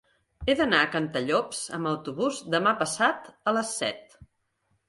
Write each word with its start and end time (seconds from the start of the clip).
He 0.45 0.53
d'anar 0.59 0.79
a 0.85 0.87
Cantallops 0.95 1.59
amb 1.79 1.89
autobús 1.91 2.39
demà 2.57 2.73
passat 2.81 3.31
a 3.53 3.55
les 3.59 3.79
set. 3.83 4.19